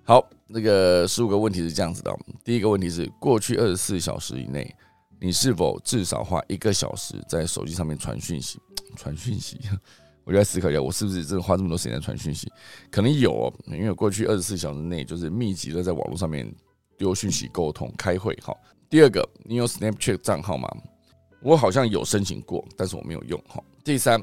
[0.04, 2.16] 好，那个十五个问题是这样子的。
[2.44, 4.74] 第一个问题是：过去二十四小时以内，
[5.20, 8.58] 你是否至少花一个小时在手机上面传讯息？
[8.96, 9.60] 传讯息，
[10.24, 12.50] 我就在思考一下，我是不是真的花这么多时间在传讯息？
[12.90, 16.50] 可能有，因为过去二十四小时内就是密集的在网络上面。
[16.96, 18.54] 丢讯息、沟通、开会，哈。
[18.88, 20.68] 第二个，你有 Snapchat 账号吗？
[21.42, 23.62] 我好像有申请过，但是我没有用，哈。
[23.84, 24.22] 第三，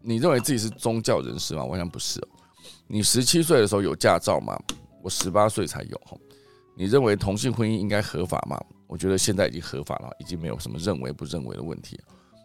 [0.00, 1.64] 你认为自己是宗教人士吗？
[1.64, 2.20] 我好像不是。
[2.86, 4.58] 你十七岁的时候有驾照吗？
[5.02, 6.16] 我十八岁才有，哈。
[6.76, 8.58] 你认为同性婚姻应该合法吗？
[8.86, 11.98] 我觉得现在已经合法了，已经没有什么认为不认为的问题。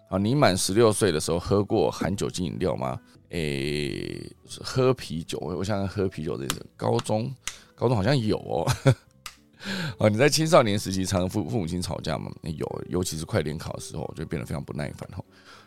[0.10, 2.98] 啊，你满十六岁的时候喝过含酒精饮料吗？
[3.30, 4.26] 诶，
[4.62, 7.30] 喝啤酒，我想想喝啤酒这个，高中，
[7.76, 8.66] 高中好像有哦。
[9.98, 12.32] 啊， 你在青少年时期常父父母亲吵架吗？
[12.44, 15.10] 有，尤其是快联考的时候，就变得非常不耐烦。
[15.12, 15.24] 哈，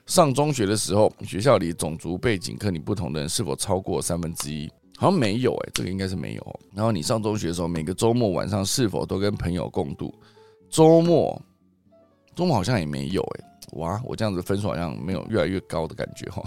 [0.07, 4.70] 上中学的时候，学校里种族背景跟你不同的人是否超过三分之一？
[4.96, 6.61] 好像没有，哎，这个应该是没有。
[6.74, 10.14] 然后你上中学的时候，每个周末晚上是否都跟朋友共度？
[10.68, 11.40] 周末，
[12.35, 16.42] 周末好像也没有，哎，哇，我这样子分数好像没有越来越高的感觉，哈，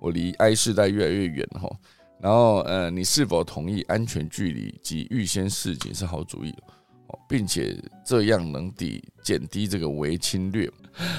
[0.00, 1.70] 我离 I 世代越来越远，哈。
[2.20, 6.52] 然后，呃，你是否同意安全距离及预先示警是好主意？
[7.28, 10.70] 并且这样能抵减低这个微侵略。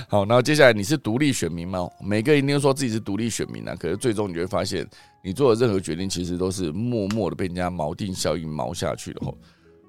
[0.08, 1.90] 好，然后接下来你是独立选民吗？
[2.02, 4.86] 每个人一定说自己是独立选民啊，可是最终你就会发现，
[5.24, 9.26] 你做的任何决定其实都是默默的被人家锚定效应锚下去的。
[9.26, 9.38] 吼，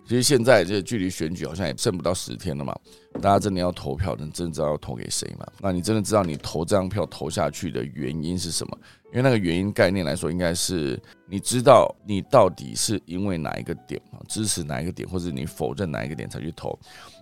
[0.06, 2.76] 其实现在这距离选举好像也剩不到十天了嘛，
[3.20, 5.46] 大家真的要投票，能真知道要投给谁吗？
[5.60, 8.78] 那你真的知道你投这张票投下去的原因是什么？
[9.12, 16.78] 因为那个原因概念来说，应该是你知道你到底是因为哪一个点啊支持哪一个点，或者你否认哪一个点才去投。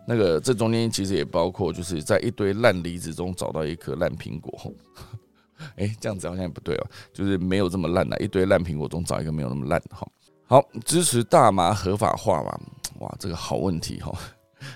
[0.07, 4.73] 那个这中间其实也包括就是在一堆烂梨子中找到一颗烂苹果。
[5.77, 10.07] 哎，这样子好像也不对哦，就是没有这么烂的，一堆烂苹果中找一个没有那么烂的哈。
[10.47, 12.61] 好，支持大麻合法化嘛？
[13.01, 14.17] 哇，这个好问题哈。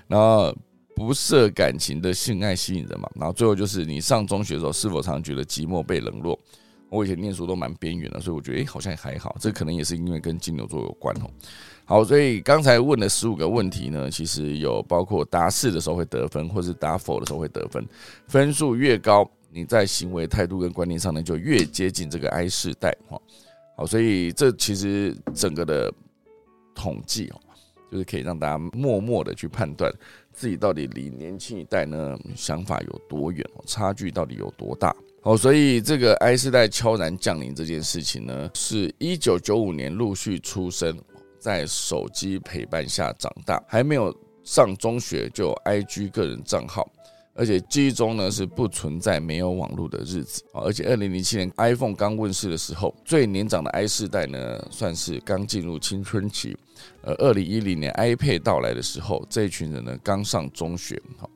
[0.08, 0.54] 然后
[0.96, 3.08] 不设感情的性爱吸引人嘛？
[3.14, 6.38] 然后最后就是你上中学的时候是否常觉得寂寞被冷落？
[6.92, 9.34] 我以前念书都蛮边缘的，所以我觉得诶，好像还好。
[9.40, 11.30] 这可能也是因为跟金牛座有关哦。
[11.86, 17.82] 好，所以刚才问的十五个问题呢，其实有包括答是的时候会得分，或是答否的时候会得分。
[18.28, 23.20] 分数越高，你在行为态度跟观念上呢，就越接近这个 I 世代哈。
[23.74, 25.92] 好，所以这其实整个的
[26.74, 27.40] 统计哦，
[27.90, 29.90] 就是可以让大家默默的去判断
[30.32, 34.94] 自己到底离年轻一代呢想法有多远，差距到底有多大。
[35.20, 40.98] 好，所以这个 I 世代悄然降临这件事情呢，是一九九五年陆续出生，
[41.38, 46.90] 在手机陪伴下长大，还没有上中学就 IG 个人账号，
[47.34, 50.62] 而且记忆中呢是不存在没有网络的日子啊。
[50.64, 56.56] 而且二零零七年 iPhone 刚问世的时候，最年长的 I 世代呢算是刚进入青春期，
[57.02, 61.28] 呃二零一零年 iPad 到来的时候，这一群人呢刚上中学，好。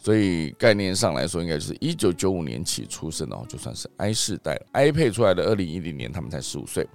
[0.00, 4.56] 所以概念上来说，应该就是一九九五年起出生的哦，就算是 I 世代。
[4.72, 6.86] iPad 出来的二零一零年，他们才十五岁。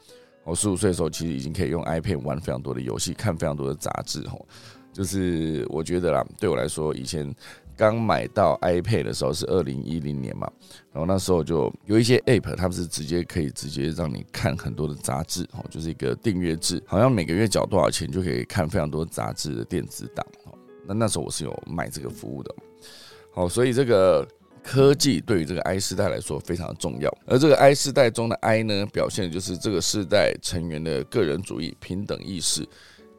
[0.46, 4.26] 我十五岁的时候，其实已经可以用 iPad 玩非常多的游戏，看非常多的杂志。
[4.30, 4.48] 吼，
[4.94, 7.30] 就是我觉得啦，对我来说，以前
[7.76, 10.52] 刚买到 iPad 的时候是二零一零年嘛，
[10.92, 15.44] 然后那时候就有一些 App，他们是直接可以直接让你看很多的杂志。
[15.54, 20.26] 哦，就是一个订阅制，好像每个月缴多少钱就可以看非常多杂志的电子档。
[20.46, 20.54] 哦，
[20.88, 22.54] 那那时候我是有买这个服务的。
[23.32, 24.28] 好，所以这个
[24.62, 32.66] 科技对于这个 I 世代来说非常重要，而这个 I 世代中的 I 呢，表现就是这个世代成员的个人主义、平等意识、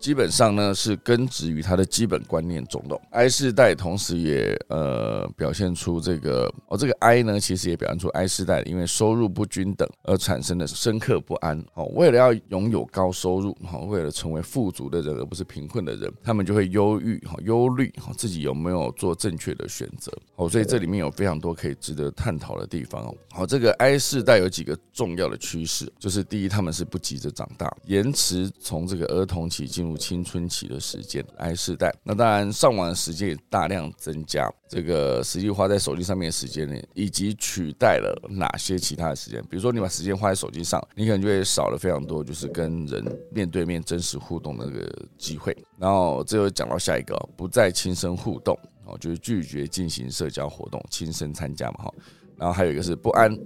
[0.05, 3.01] 基本上呢是根植于他的基本观念中的。
[3.09, 11.59] I 世代同时也呃表现出这个哦，这个 I 呢其实也表现出 I 世代因为收入不均等而产生的深刻不安。
[11.73, 20.13] 哦，为了要拥有高收入，哈，为了成为富足的人而不是贫困的人，他们就会忧郁、哈忧虑、哈自己有没有做正确的选择。
[20.37, 23.15] 哦，所以这里面有非常多可以值得探讨的地方哦。
[23.31, 29.94] 好，这个 I 世代有几个重要的趋势，就是第一，他们是不急着长大，延迟从这个儿童期进入。
[29.97, 39.41] 青春期的时间，I 世代，那当然上网的时间也大量增加，这个实际花在手机上面的时间呢，以及取代了哪些其他的时间？
[39.51, 45.57] 比如说你把时间花在手机上，你可能就会少了非常多，就是跟人面对面真实互动的那个机会。
[45.79, 51.95] 然后这又讲到下一个，不再亲身互动，哦，就是拒绝进行社交活动，亲身参加嘛，哈。
[52.37, 53.37] 然后还有一个是不安，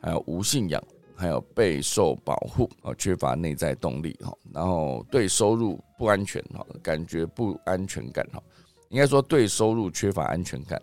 [0.00, 0.82] 还有无信仰。
[1.18, 8.40] 还有备受保护啊，缺乏内在动力哈，然后对收入不安全哈，感觉不安全感哈，
[8.90, 10.80] 应该说对收入缺乏安全感，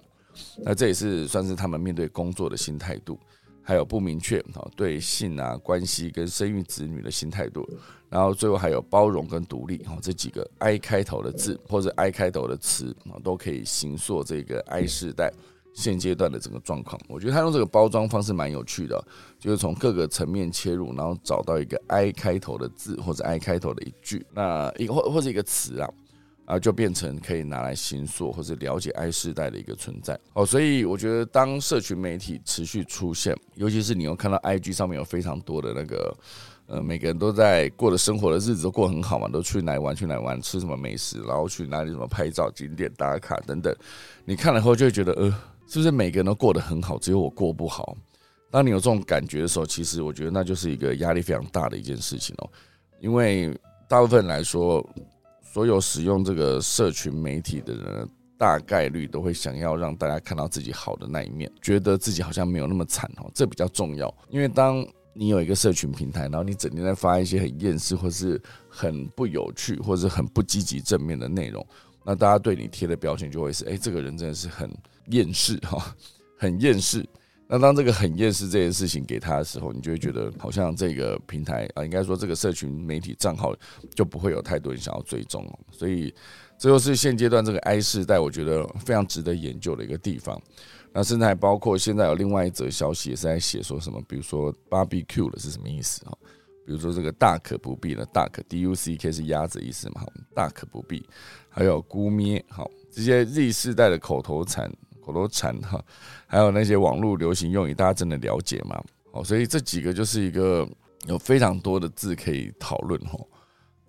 [0.58, 3.18] 那这也是算是他们面对工作的新态度，
[3.64, 7.66] 还有不明确哈，对性啊关系跟生育子女的新态度，
[8.10, 15.32] 然后最后还有包容跟独立哈，这几个 I 开头的字或者 I 开头的词啊，都可以形塑这个 I 世代。
[15.76, 19.06] 现阶段的整个状况，我觉得他用这个包装方式蛮有趣的，
[19.38, 25.90] 就是从各个层面切入，然后找到一个 I 开头的字或者 I 开头的一句，那一个或或者一个词啊，
[26.46, 30.18] 啊就变成可以拿来形塑或者了解 I 世代的一个存在。
[30.32, 36.18] 哦，所以我觉得当社群媒体持续出现，尤其是你又看到 IG 上面有非常多的那个，
[36.68, 43.76] 呃，每个人都在过的生活的日子都过很好嘛，都去哪玩去哪玩，吃什么美食，然后去哪里什么拍照景点打卡等等，
[44.24, 45.38] 你看了后就会觉得呃。
[45.68, 47.96] 是不是每个人都过得很好，只有我过不好？
[48.52, 52.50] 当你有这种感觉的时候，其实我觉得那就是一个压力非常大的一件事情哦。
[53.02, 53.54] 因为
[53.90, 54.88] 大部分来说，
[55.44, 63.30] 所有使用这个社群媒体的人，大概率都会想要让大家看到自己好的那一面，觉得自己好像没有那么惨哦。
[63.34, 71.66] 这比较重要，因为当你有一个社群平台，然后你整天在发一些很厌世，或是很不有趣，或是很不积极正面的内容，
[72.06, 74.72] 那大家对你贴的标签就会是：哎，这个人真的是很。
[75.12, 75.96] 厌世哈，
[76.38, 77.06] 很厌世。
[77.48, 83.56] 那当这个很厌世这件事情给他的时候，你就会觉得好像这个平台啊，应该说这个社群媒体账号
[83.94, 85.60] 就不会有太多人想要追踪了。
[85.72, 86.12] 所以，
[86.58, 90.42] 这就是现阶段这个 I 世代，我觉得非常值得研究的一个地方。
[90.92, 96.18] 那甚至还包括现在有另外一则消息也是在写说什么，比如说 barbecue 的是什么意思啊？
[96.66, 100.04] 比如说这个大可不必了，大可 D U C K 是鸭子意思嘛？
[100.34, 101.08] 大可不必。
[101.48, 104.72] 还有咕咩，好，这些 Z 世代的口头禅。
[105.06, 105.80] 口头禅哈，
[106.26, 108.84] 还有那些网络流行用语，大家真的了解吗？
[109.12, 110.68] 哦，所以这几个就是一个
[111.06, 113.20] 有非常多的字可以讨论哈。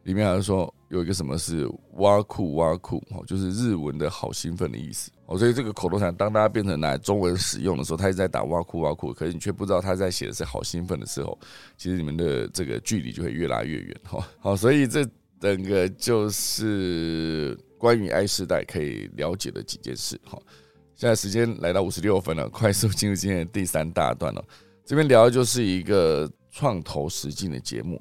[0.02, 5.36] 里面还是说有一个什么是挖酷挖酷哦，就是日文的好兴奋的意思哦。
[5.36, 11.36] 所以这个口头禅，当大家变成拿中文使用的时候，他一直在打挖酷挖酷，可是你却不知道他在写的是好兴奋的时候，
[11.76, 14.24] 其实你们的这个距离就会越拉越远哈。
[14.38, 15.04] 好，所以这
[15.40, 20.38] 整个就是关于 I 世代可以了解的几件事哈。
[20.96, 24.42] 现在时间来到五十六分了，快速进入今天的第三大段了。
[24.82, 28.00] 这边聊的就是一个创投实境的节目，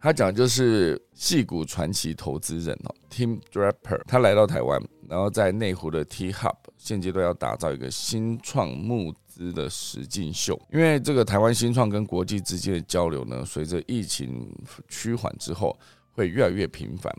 [0.00, 10.56] 他讲的就是戏骨传奇投资人哦，Tim Draper，他来到台湾，然后在内湖的 T Hub，现阶段要打造一个新创募资的实境秀。
[10.72, 14.48] 因为这个台湾新创跟国际之间的交流呢，随着疫情
[14.88, 15.76] 趋缓之后，
[16.12, 17.12] 会越来越频繁。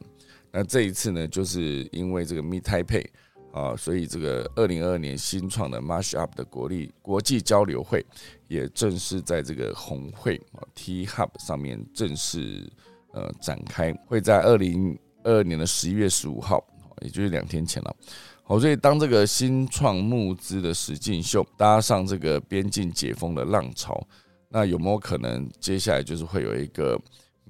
[0.49, 3.05] 那这一次呢，就是因为这个 Meet Taipei。
[3.51, 8.05] 啊，所以这个二零二二年新创的 Mashup 的国立国际交流会，
[8.47, 12.71] 也正式在这个红会啊 T Hub 上面正式
[13.13, 16.63] 呃展开，会在二零二二年的十一月十五号，
[17.01, 17.95] 也就是两天前了。
[18.43, 23.99] 好，所以当这个新创募资的实境秀搭上这个边境解封的浪潮，
[24.47, 26.99] 那有没有可能接下来就是会有一个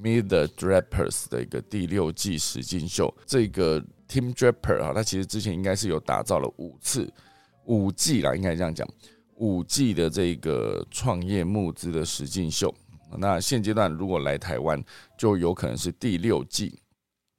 [0.01, 3.13] Meet the Drapers 的一个第六季实境秀？
[3.25, 3.83] 这个。
[4.09, 7.07] Team Draper 啊，他其实之前应该是有打造了五次
[7.65, 8.89] 五季啦，应该这样讲，
[9.35, 12.73] 五季的这个创业募资的实境秀。
[13.19, 14.83] 那现阶段如果来台湾，
[15.15, 16.79] 就有可能是第六季。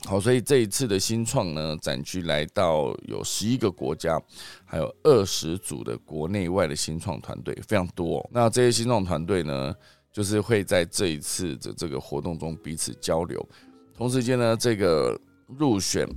[0.05, 4.23] 好，所以这一次的新创呢，展区来到有十一个国家，
[4.65, 8.25] 还有二十组的国内外的新创团队，非常多。
[8.33, 9.75] 那这些新创团队呢，
[10.13, 13.49] 就是会在这一次的这个活动中彼此交流。
[13.95, 15.21] 同时间呢，这个
[15.59, 16.09] 入选。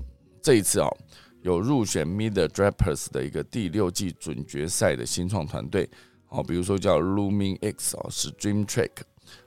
[0.46, 0.90] 这一次啊，
[1.42, 5.90] 有入选 Meet the Drapers 的一个第六季准决赛的新创团队，
[6.28, 8.92] 哦，比如说叫 Looming X 哦，是 Dream Track，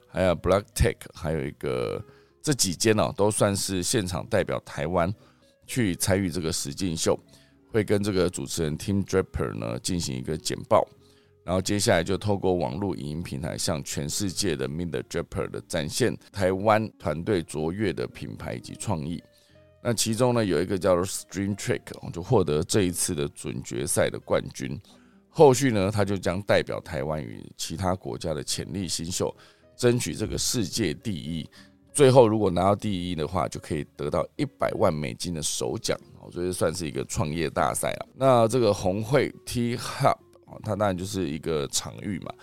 [0.07, 2.03] 还有 Black Tech，还有一个
[2.41, 5.13] 这几间哦，都算是现场代表台湾
[5.67, 7.15] 去参与这个实境秀，
[7.71, 10.83] 会跟这个主持人 Tim Draper 呢进行一个简报，
[11.47, 19.23] 然后接下来就透过网络影音平台向全世界的 Meet the Draper 的展现台湾团队卓越的品牌以及创意。
[19.81, 24.77] 那其中呢，有一个叫做 Stream Trick，就获得这一次的准决赛的冠军。
[25.29, 29.33] 后续呢，他就将代表台湾与其他国家的潜力新秀，
[29.77, 31.49] 争取这个世界第一。
[31.93, 35.97] 最后，如果拿到第一的话，就可以得到一百万美金的首奖。
[36.19, 38.09] 哦，所以算是一个创业大赛了。
[38.13, 40.17] 那这个红会 T Hub，
[40.63, 42.33] 它当然就是一个场域嘛，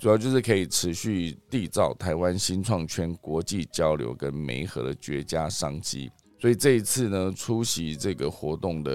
[0.00, 6.10] 主要就是可以持续缔造台湾新创圈国际交流跟媒合的绝佳商机。
[6.40, 8.92] 所以这一次呢，出席这个活动的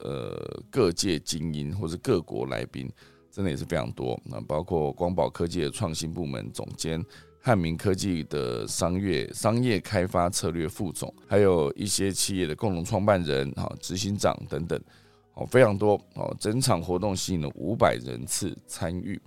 [0.00, 2.90] 呃各界精英或者各国来宾，
[3.30, 4.18] 真的也是非常多。
[4.24, 7.04] 那包括光宝科技的创新部门总监、
[7.38, 14.80] 汉明科技的商业商业开发策略副总，还有一些企业的共同创办人、哈执行长等等，
[15.36, 16.34] 哦非常多哦。
[16.40, 19.20] 整场活动吸引了五百人次参与。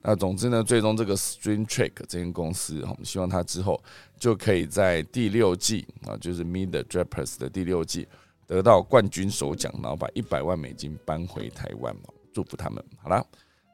[0.00, 3.82] 那总之呢，最终这个 Stream Trick 这间公司，我们希望它之后
[4.18, 8.06] 就可以在第六季啊，就是 Meet the Drapers 的第六季
[8.46, 11.94] 得到冠军首奖，然后把一百万美金搬回台湾
[12.32, 12.80] 祝福他们。
[13.02, 13.26] 好了，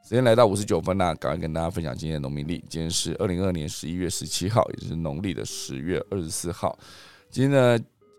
[0.03, 2.65] 时间来到五十九分啦，赶快跟大家分享今天的农民历。
[2.67, 6.79] 今天是二零二二年十一月十七号，也就是农历的十月二十四号。
[7.29, 7.79] 今天呢，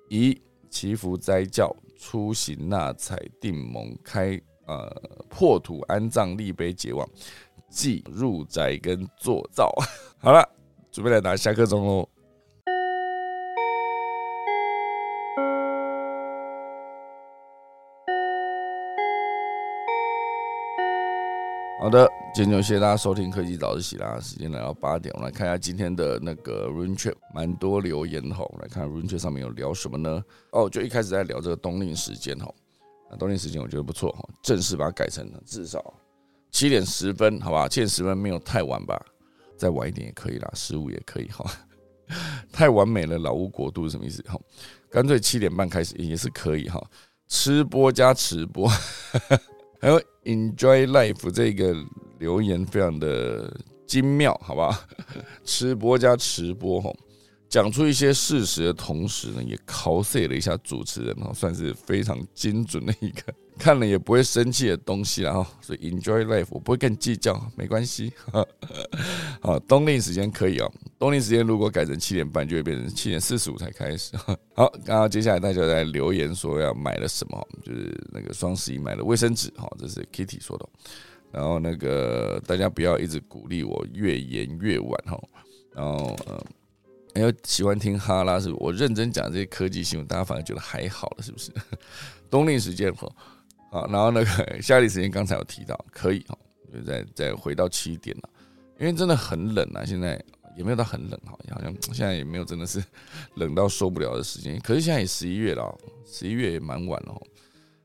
[0.09, 4.93] 以祈福斋教、出行纳采、定盟开、呃
[5.30, 7.08] 破土安葬、立碑结网。
[7.70, 9.74] 祭入宅跟做灶，
[10.20, 10.47] 好了，
[10.91, 12.08] 准备来打下课钟喽。
[21.84, 24.17] 好的，今天就谢谢大家收听科技早自习啦。
[24.17, 28.57] 时间来到八点，我们来看一下今天的那个 Run Trip，蛮多留言吼。
[28.61, 30.23] 来看 Run Trip 上面有聊什么呢？
[30.51, 32.49] 哦，就一开始在聊这个冬令时间哈。
[33.11, 35.93] 那冬令时间我觉得不错哈，正式把它改成至少。
[36.51, 38.97] 七点十分，好吧，七点十分没有太晚吧？
[39.57, 41.43] 再晚一点也可以啦，十五也可以哈。
[42.53, 44.23] 太完美了，老屋国度是什么意思？
[44.23, 44.39] 哈，
[44.89, 46.81] 干脆七点半开始也是可以哈。
[47.27, 48.69] 吃播加直播，
[49.84, 51.75] 还有 Enjoy Life 这个
[52.17, 53.53] 留言非常的
[53.86, 54.79] 精妙，好吧？
[55.43, 56.89] 吃播加直播哈。
[57.49, 63.21] 讲出一些事实的同时呢，也 cos 了一下主持人哦，算是非常精准的一个
[63.59, 65.51] 看了也不会生气的东西了哈。
[65.59, 68.13] 所以 enjoy life，我不会跟你计较，没关系。
[69.43, 74.15] 好，冬令时间可以哦，冬令时间如果改成七点半，就会变成七点四十五才开始。
[74.55, 80.67] 好，刚刚接下来大家在留言说要买了什么，就是那个双十一买了卫生纸哈，这是 Kitty 说的。
[81.29, 85.21] 然后那个大家不要一直鼓励我越演越晚哈，
[85.75, 86.39] 然后嗯。
[87.15, 88.57] 还有喜欢听哈拉，是不？
[88.59, 91.51] 我认真讲这些科技新闻，大家反而觉得还好了，是不是？
[92.27, 93.07] 冬令时间哈，
[93.69, 94.27] 好，然后那个
[94.63, 96.35] 夏令时间，刚才有提到可以哈，
[96.73, 98.29] 就再再回到七点了，
[98.84, 100.21] 因为真的很冷啊，现在
[100.57, 102.84] 也没有到很冷哈，好像现在也没有真的是
[103.36, 104.59] 冷到受不了的时间。
[104.59, 105.73] 可是现在也十一月了，
[106.05, 107.21] 十一月也蛮晚了，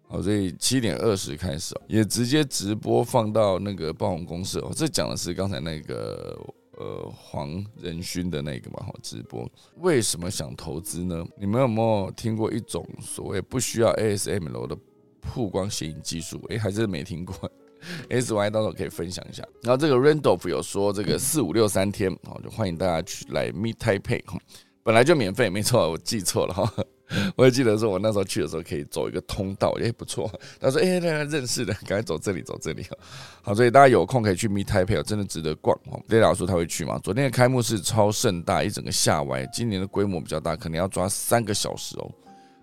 [0.09, 4.73] 好，所以七点二十开始哦也直接直播放到那个暴红公社哦。
[4.75, 6.37] 这讲的是刚才那个。
[6.81, 11.27] 呃，黄仁勋的那个嘛，哈，直播为什么想投资呢？
[11.37, 14.79] 你们有没有听过一种所谓不需要 ASML 的
[15.21, 16.41] 曝光显影技术？
[16.51, 17.35] 诶，还是没听过。
[18.11, 19.43] SY 到时候可以分享一下。
[19.63, 24.23] 然后这个 Randolph 有说这个四五六三天，好，就欢迎大家去来 Meet Taipei，
[24.83, 26.73] 本来就免费，没错，我记错了哈。
[27.37, 30.31] 我也记得说，我那时候去的时候可以走一个通道，也不错。
[30.61, 32.85] 他说：“哎，那个认识的，赶快走这里，走这里。”
[33.41, 35.99] 好，所以大家有空可以去 Meet Taipei，真的值得逛哦。
[36.09, 37.01] 雷老师他会去吗？
[37.03, 39.47] 昨天的开幕式超盛大，一整个下歪。
[39.47, 42.11] 今年的规模比较大，可能要抓三个小时哦。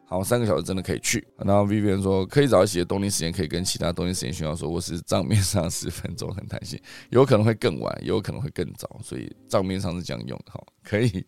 [0.08, 1.28] 好，三个小时真的可以去。
[1.38, 6.80] 然后 Vivian 说，可以早一些冬令时间，可以跟其他冬令时间学校说，我是账面上十分钟很弹性，
[7.10, 10.52] 有可能会更晚，也有可能会更早，所以账面上是这样用的。
[10.52, 11.26] 好，可以。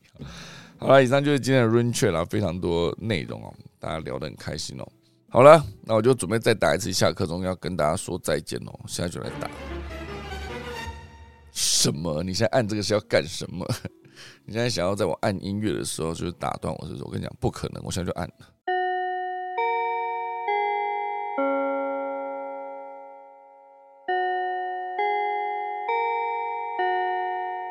[0.78, 4.88] 好了，以上就是今天的 Run Chat 了，非常多内容哦，大家聊得很开心哦。
[5.30, 8.80] 好了，那我就准备再打一次下课钟，要跟大家说再见哦。
[8.88, 9.50] 现在就来打。
[11.52, 12.22] 什么？
[12.22, 13.66] 你现在按这个是要干什么？
[14.46, 16.86] 你现在想要在我按音乐的时候就是打断我？
[16.86, 17.04] 是不是？
[17.04, 18.30] 我跟你讲，不可能，我现在就按。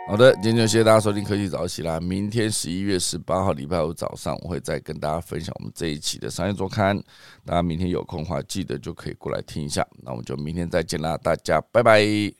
[0.08, 1.98] 好的，今天就谢谢大家收听科技早起啦。
[1.98, 6.96] 明天十一月十八号礼拜五早上，我会再跟大家分享我们这一期的商业周刊。
[7.44, 9.84] 大家明天有空的话，记得就可以过来听一下。
[10.04, 12.32] 那我们就明天再见啦，大家拜拜。